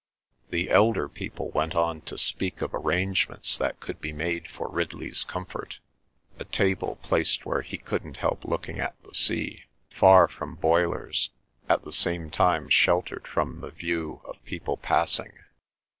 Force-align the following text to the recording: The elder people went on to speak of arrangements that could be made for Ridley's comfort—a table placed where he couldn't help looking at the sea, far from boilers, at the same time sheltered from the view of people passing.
The 0.49 0.71
elder 0.71 1.07
people 1.07 1.49
went 1.51 1.75
on 1.75 2.01
to 2.09 2.17
speak 2.17 2.63
of 2.63 2.71
arrangements 2.73 3.55
that 3.59 3.79
could 3.79 4.01
be 4.01 4.11
made 4.11 4.47
for 4.47 4.67
Ridley's 4.67 5.23
comfort—a 5.23 6.45
table 6.45 6.97
placed 7.03 7.45
where 7.45 7.61
he 7.61 7.77
couldn't 7.77 8.17
help 8.17 8.43
looking 8.43 8.79
at 8.79 8.95
the 9.03 9.13
sea, 9.13 9.65
far 9.95 10.27
from 10.27 10.55
boilers, 10.55 11.29
at 11.69 11.83
the 11.83 11.93
same 11.93 12.31
time 12.31 12.67
sheltered 12.67 13.27
from 13.27 13.61
the 13.61 13.69
view 13.69 14.21
of 14.25 14.43
people 14.43 14.75
passing. 14.75 15.33